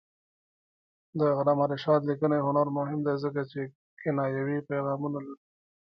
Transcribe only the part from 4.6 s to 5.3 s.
پیغامونه